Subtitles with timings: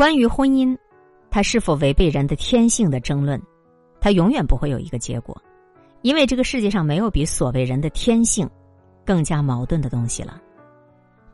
[0.00, 0.74] 关于婚姻，
[1.30, 3.38] 它是否违背人的天性的争论，
[4.00, 5.36] 它永远不会有一个结果，
[6.00, 8.48] 因为这个世界上没有比所谓人的天性
[9.04, 10.40] 更加矛盾的东西了。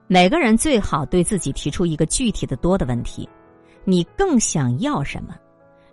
[0.08, 3.28] 每个人最好对自己提出一个具体的多的问题：
[3.84, 5.36] 你更想要什么？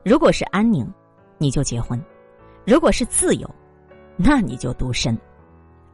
[0.04, 0.92] 如果是安宁，
[1.38, 2.00] 你就结婚；
[2.66, 3.48] 如果是自由，
[4.18, 5.16] 那你就独身。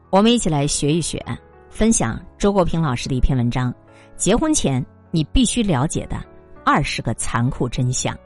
[0.08, 1.22] 我们一起来学一学，
[1.68, 3.70] 分享周国平老师的一篇文章：
[4.16, 6.16] 结婚前你必须了解的
[6.64, 8.16] 二十个残酷真相。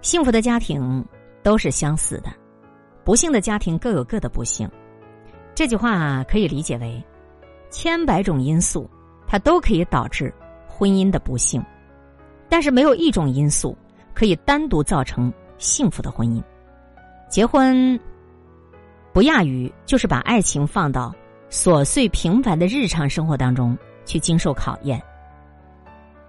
[0.00, 1.04] 幸福的家庭
[1.42, 2.30] 都是相似的，
[3.04, 4.68] 不幸的家庭各有各的不幸。
[5.54, 7.04] 这句话可以理解为：
[7.70, 8.88] 千百种因素，
[9.26, 10.32] 它都可以导致
[10.66, 11.62] 婚姻的不幸，
[12.48, 13.76] 但是没有一种因素
[14.14, 16.42] 可以单独造成幸福的婚姻。
[17.28, 17.98] 结婚。
[19.10, 21.12] 不亚于就是把爱情放到
[21.50, 25.02] 琐碎平凡的日常生活当中去经受考验。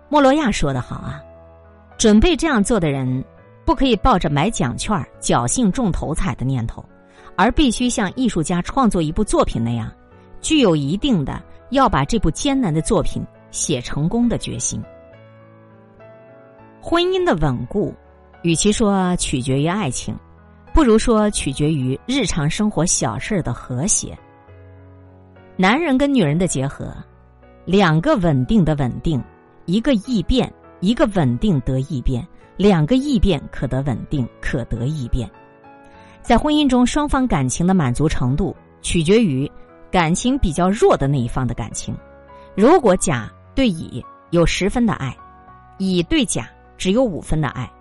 [0.10, 1.24] 莫罗亚说的好啊，
[1.98, 3.24] 准备这样做的人，
[3.64, 6.84] 不可以抱着买奖券、侥幸中头彩的念头，
[7.36, 9.92] 而必须像艺术家创作一部作品那样，
[10.42, 14.84] 具有一定的要把这部艰难的作品写成功的决心。
[16.82, 17.94] 婚姻的稳固，
[18.42, 20.18] 与其说取决于爱情。
[20.72, 24.18] 不如说取决于日常生活小事的和谐。
[25.58, 26.96] 男人跟女人的结合，
[27.66, 29.22] 两个稳定的稳定，
[29.70, 35.30] 一个异变，一个稳定得异变，两个异变可得稳定，可得异变。
[36.24, 39.50] 在婚姻中，双方感情的满足程度取决于
[39.92, 41.96] 感情比较弱的那一方的感情。
[42.56, 45.16] 如果甲对乙有十分的爱，
[45.78, 47.72] 乙对甲只有五分的爱，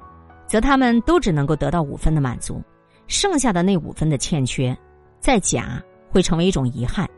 [0.46, 2.62] 则他们都只能够得到五分的满足。
[3.06, 4.76] 剩下的那五分的欠缺，
[5.20, 7.08] 在甲会成为一种遗憾，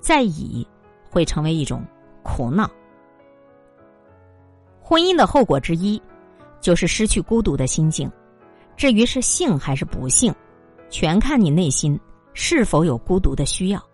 [0.00, 0.66] 在乙
[1.08, 1.84] 会成为一种
[2.24, 2.68] 苦恼。
[4.88, 6.00] 婚姻的后果之一，
[6.62, 8.10] 就是失去孤独的心境。
[8.74, 10.34] 至于是幸还是不幸，
[10.88, 12.00] 全看你内心
[12.32, 13.84] 是否有孤独的需要。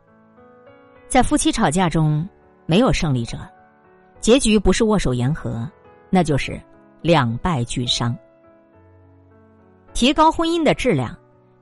[1.09, 2.25] 在夫妻吵架中，
[2.65, 3.37] 没有胜利者，
[4.21, 5.69] 结局不是握手言和，
[6.11, 6.63] 那就是
[7.03, 8.17] 两败俱伤。
[9.95, 11.13] 提高婚姻的质量。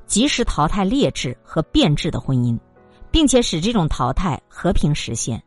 [0.04, 2.58] 及时淘汰劣质和变质的婚姻，
[3.10, 5.42] 并且使这种淘汰和平实现，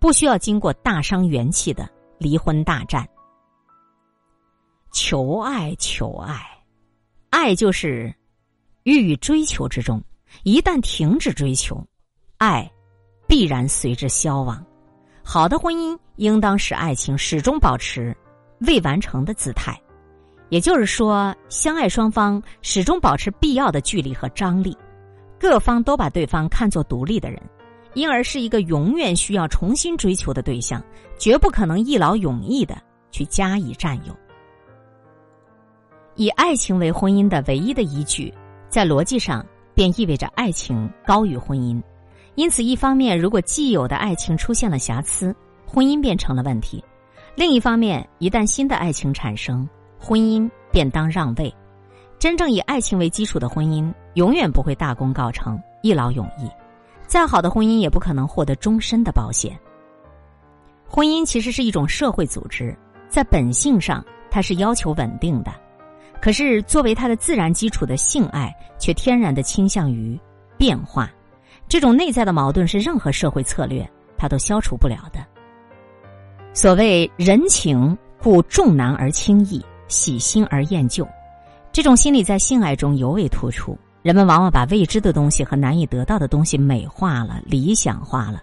[0.00, 3.08] 不需要经过大伤元气的离婚大战。
[4.90, 6.40] 求爱，求爱，
[7.30, 8.14] 爱就是
[8.84, 10.02] 欲与追求之中，
[10.44, 11.84] 一旦停止追求，
[12.38, 12.70] 爱
[13.26, 14.64] 必然随之消亡。
[15.22, 18.16] 好的婚姻应当使爱情始终保持
[18.60, 19.78] 未完成的姿态。
[20.48, 24.74] 也就是说，相爱双方始终保持必要的距离和张力，
[25.38, 27.38] 各方都把对方看作独立的人，
[27.92, 30.82] 因而是一个永远需要重新追求的对象，
[31.18, 34.16] 绝不可能一劳永逸的去加以占有。
[36.18, 38.34] 以爱情为婚姻的唯一的依据，
[38.68, 41.80] 在逻辑上便意味着爱情高于婚姻，
[42.34, 45.32] 因此，一方面，如果既有的爱情出现了瑕疵，
[45.64, 46.82] 婚姻便成了问题；
[47.36, 51.54] 另一方面，一旦新的爱情产生，婚姻便当让位，
[52.18, 56.50] 真正以爱情为基础的婚姻永远不会大功告成、一劳永逸。
[57.06, 59.56] 再好的婚姻也不可能获得终身的保险。
[60.84, 62.76] 婚姻其实是一种社会组织，
[63.08, 65.52] 在本性上它是要求稳定的，
[66.20, 70.18] 可是作为它的自然基础的性爱却天然的倾向于
[70.56, 71.10] 变化。
[71.68, 75.24] 这种内在的矛盾是任何社会策略它都消除不了的。
[76.52, 79.64] 所谓人情，故重男而轻义。
[79.90, 81.08] 喜新而厌旧，
[81.72, 83.74] 这种心理在性爱中尤为突出。
[84.02, 88.42] 人们往往把未知的东西和难以得到的东西美化了、理想化了，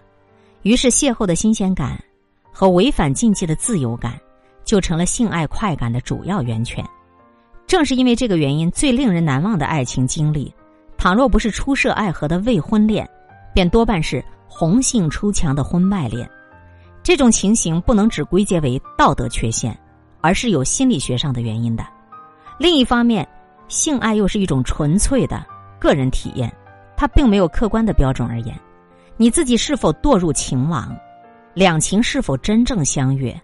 [0.62, 2.02] 于是邂逅的新鲜感
[2.50, 4.18] 和违反禁忌的自由感，
[4.64, 6.84] 就成了性爱快感的主要源泉。
[7.66, 10.52] 正是因为这个原因，最令人难忘的爱情经历，
[10.96, 13.08] 倘若不是初涉爱河的未婚恋，
[13.54, 16.28] 便多半是红杏出墙的婚外恋。
[17.02, 19.76] 这种情形不能只归结为道德缺陷。
[20.22, 21.86] 而是有心理学上的原因的。
[22.58, 23.24] 另一方面，
[23.68, 25.46] 性爱又是一种纯粹的
[25.78, 26.52] 个人体验，
[26.96, 28.58] 它并没有客观的标准而言。
[29.16, 30.92] 你自己是否堕入情网，
[31.54, 33.40] 两情是否真正相悦，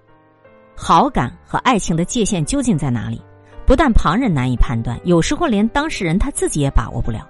[0.74, 3.22] 好感和爱情的界限究竟在哪里？
[3.66, 7.26] 不但旁人难以判断，有时候连当事人他自己也把握不了。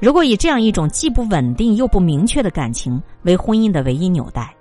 [0.00, 4.54] 如果以这样一种既不稳定又不明确的感情为婚姻的唯一纽带，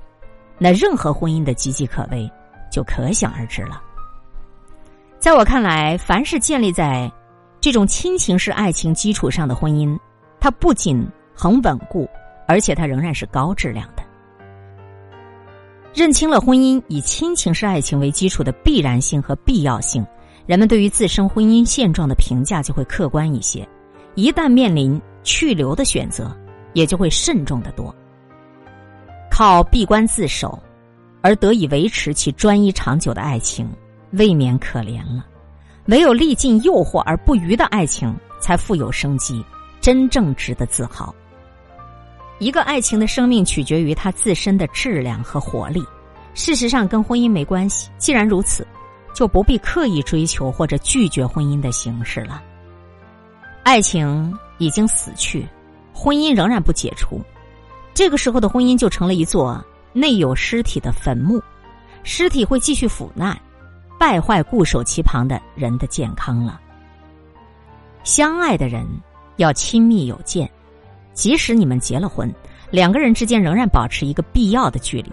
[0.58, 2.32] 那任何婚姻的岌岌可危
[2.72, 3.82] 就可想而知了。
[5.20, 7.12] 在我看来，凡是建立在
[7.60, 9.98] 这种亲情式爱情基础上的婚姻，
[10.40, 12.10] 它不仅很稳固，
[12.48, 14.04] 而且它仍然是高质量的。
[15.94, 20.06] 认清了婚姻以亲情式爱情为基础的必然性和必要性，
[20.46, 23.68] 人们对于自身婚姻现状的评价就会客观一些。
[24.16, 26.36] 一旦面临去留的选择，
[26.74, 27.94] 也就会慎重的多。
[29.32, 30.62] 靠闭关自守
[31.22, 33.68] 而得以维持其专一长久的爱情，
[34.12, 35.26] 未免可怜了。
[35.88, 39.44] 唯有历尽诱惑而不渝的爱情，才富有生机，
[39.82, 41.14] 真正值得自豪。
[42.40, 45.84] 一个爱情的生命取决于它自身的质量和活力，
[46.34, 47.90] 事实上跟婚姻没关系。
[47.98, 48.68] 既然如此，
[49.14, 52.42] 就不必刻意追求或者拒绝婚姻的形式了。
[53.64, 55.48] 爱情已经死去，
[55.94, 57.22] 婚姻仍然不解除，
[57.94, 59.64] 这个时候的婚姻就成了一座
[59.94, 61.42] 内有尸体的坟墓，
[62.04, 63.40] 尸体会继续腐烂，
[64.00, 66.60] 败坏固守其旁的人的健康了。
[68.04, 68.86] 相爱的人
[69.38, 70.50] 要亲密有间。
[71.14, 72.34] 即使你们结了婚，
[72.72, 75.12] 两个人之间仍然保持一个必要的距离。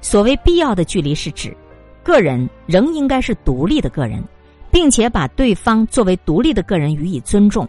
[0.00, 1.54] 所谓必要的距离，是指
[2.02, 4.22] 个人仍应该是独立的个人，
[4.70, 7.68] 并且把对方作为独立的个人予以尊重。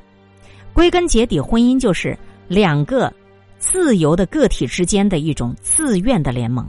[0.74, 3.14] 归根结底，婚姻就是两个
[3.60, 6.66] 自由的个体之间的一种自愿的联盟。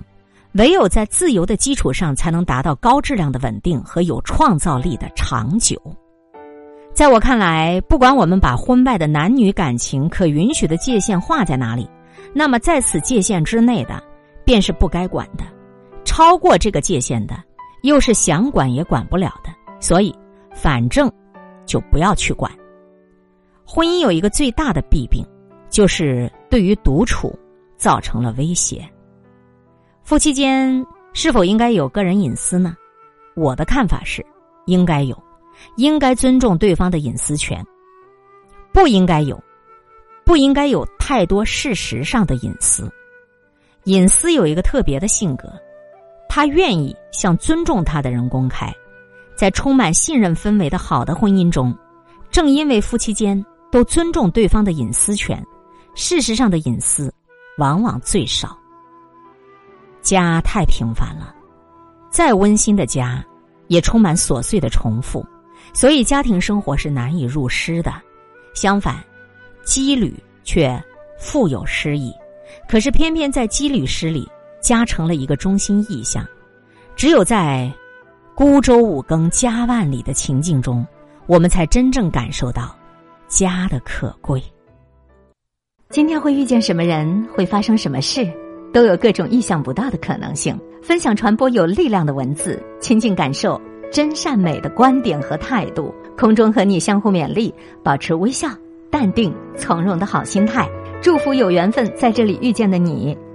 [0.53, 5.77] 唯有在自由的基础上，才能达到高质量的稳定和有创造力的长久。
[6.93, 11.91] 在我看来，不管我们把婚外的男女感情可允许的界限划在哪里，
[12.33, 14.01] 那么在此界限之内的，
[14.45, 15.43] 便是不该管的；
[16.05, 17.35] 超过这个界限的，
[17.85, 19.51] 又是想管也管不了的。
[19.81, 20.15] 所以，
[20.53, 21.11] 反正
[21.65, 22.51] 就不要去管。
[23.65, 25.25] 婚姻有一个最大的弊病，
[25.71, 27.39] 就是对于独处
[27.77, 28.87] 造成了威胁。
[30.03, 32.77] 夫妻间是否应该有个人隐私呢？
[33.37, 34.25] 我的看法是，
[34.67, 35.17] 应该有。
[35.77, 37.65] 应该尊重对方的隐私权，
[38.73, 39.41] 不应该有，
[40.25, 42.91] 不应该有太多事实上的隐私。
[43.85, 45.49] 隐私有一个特别的性格，
[46.35, 48.69] 他愿意向尊重他的人公开。
[49.37, 51.73] 在充满信任氛围的好的婚姻中，
[52.29, 53.41] 正因为夫妻间
[53.71, 55.41] 都尊重对方的隐私权，
[55.95, 57.15] 事实上的隐私
[57.57, 58.59] 往往最少。
[60.03, 61.33] 家太平凡了，
[62.11, 63.25] 再温馨的家，
[63.69, 65.25] 也充满琐碎的重复。
[65.73, 67.93] 所以，家庭生活是难以入诗的。
[68.55, 68.97] 相反，
[69.65, 70.83] 羁旅却
[71.17, 72.13] 富有诗意。
[72.69, 74.29] 可是，偏偏在羁旅诗里
[74.65, 76.27] 加成了一个中心意象。
[76.97, 77.71] 只有在
[78.35, 80.85] 孤舟五更家万里的情境中，
[81.27, 82.75] 我们才真正感受到
[83.29, 84.43] 家的可贵。
[85.91, 88.27] 今天会遇见什么人，会发生什么事，
[88.73, 90.59] 都有各种意想不到的可能性。
[90.83, 93.61] 分享传播有力量的文字，亲近感受。
[93.93, 98.49] 真善美的观点和态度，空中和你相互勉励，保持微笑、
[98.91, 100.69] 淡定、从容的好心态。
[101.01, 103.17] 祝福有缘分在这里遇见的你，